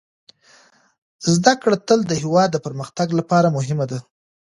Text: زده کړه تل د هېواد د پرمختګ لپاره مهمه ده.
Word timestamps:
زده 1.33 1.53
کړه 1.61 1.77
تل 1.87 1.99
د 2.07 2.11
هېواد 2.21 2.49
د 2.53 2.57
پرمختګ 2.65 3.07
لپاره 3.19 3.53
مهمه 3.57 3.85
ده. 3.91 3.99